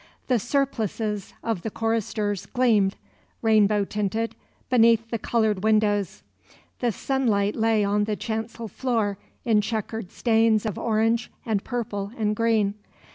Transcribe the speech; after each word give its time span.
The 0.29 0.39
surplices 0.39 1.35
of 1.43 1.61
the 1.61 1.69
choristers 1.69 2.47
gleamed, 2.47 2.95
rainbow 3.43 3.85
tinted, 3.85 4.33
beneath 4.67 5.11
the 5.11 5.19
coloured 5.19 5.63
windows; 5.63 6.23
the 6.79 6.91
sunlight 6.91 7.55
lay 7.55 7.83
on 7.83 8.05
the 8.05 8.15
chancel 8.15 8.67
floor 8.67 9.19
in 9.45 9.61
chequered 9.61 10.09
stains 10.11 10.65
of 10.65 10.79
orange 10.79 11.29
and 11.45 11.63
purple 11.63 12.11
and 12.17 12.35
green. 12.35 12.73